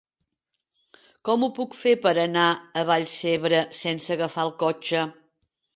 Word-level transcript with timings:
Com 1.29 1.43
ho 1.43 1.49
puc 1.59 1.77
fer 1.81 1.93
per 2.07 2.15
anar 2.23 2.47
a 2.55 2.85
Vallcebre 2.93 3.61
sense 3.85 4.13
agafar 4.19 4.49
el 4.51 4.55
cotxe? 4.67 5.07